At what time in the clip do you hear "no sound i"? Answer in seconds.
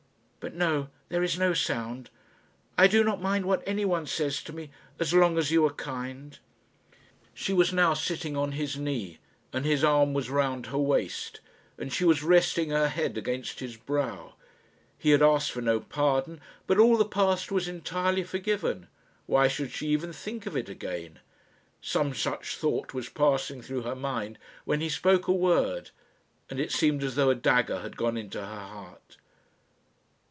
1.37-2.87